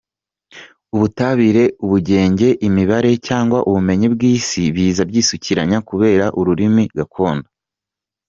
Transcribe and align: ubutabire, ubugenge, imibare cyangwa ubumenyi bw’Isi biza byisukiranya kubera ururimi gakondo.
ubutabire, 0.95 1.63
ubugenge, 1.83 2.47
imibare 2.67 3.11
cyangwa 3.27 3.59
ubumenyi 3.69 4.07
bw’Isi 4.13 4.61
biza 4.75 5.01
byisukiranya 5.09 5.77
kubera 5.89 6.25
ururimi 6.39 6.83
gakondo. 6.97 7.47